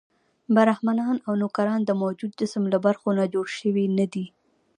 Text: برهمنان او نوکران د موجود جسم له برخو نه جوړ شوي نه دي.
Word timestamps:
برهمنان 0.55 1.15
او 1.25 1.33
نوکران 1.41 1.79
د 1.85 1.91
موجود 2.01 2.31
جسم 2.39 2.63
له 2.73 2.77
برخو 2.85 3.09
نه 3.19 3.25
جوړ 3.33 3.45
شوي 3.59 3.85
نه 3.97 4.05
دي. 4.13 4.25